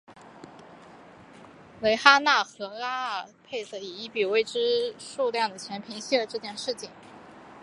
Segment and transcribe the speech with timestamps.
[1.79, 6.89] 蕾哈娜和拉沙佩勒以一笔未知数量的钱平息了这件事情。